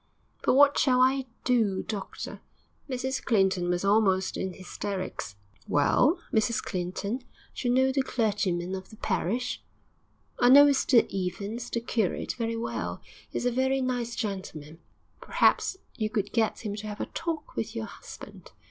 'But 0.41 0.55
what 0.55 0.79
shall 0.79 0.99
I 0.99 1.27
do, 1.43 1.83
doctor?' 1.83 2.41
Mrs 2.89 3.23
Clinton 3.23 3.69
was 3.69 3.85
almost 3.85 4.35
in 4.35 4.53
hysterics. 4.53 5.35
'Well, 5.67 6.19
Mrs 6.33 6.59
Clinton, 6.59 7.21
d'you 7.53 7.69
know 7.69 7.91
the 7.91 8.01
clergyman 8.01 8.73
of 8.73 8.89
the 8.89 8.95
parish?' 8.95 9.61
'I 10.39 10.49
know 10.49 10.65
Mr 10.65 11.05
Evans, 11.13 11.69
the 11.69 11.81
curate, 11.81 12.33
very 12.35 12.57
well; 12.57 12.99
he's 13.29 13.45
a 13.45 13.51
very 13.51 13.79
nice 13.79 14.15
gentleman.' 14.15 14.79
'Perhaps 15.21 15.77
you 15.97 16.09
could 16.09 16.31
get 16.33 16.61
him 16.65 16.75
to 16.77 16.87
have 16.87 16.99
a 16.99 17.05
talk 17.05 17.55
with 17.55 17.75
your 17.75 17.85
husband. 17.85 18.53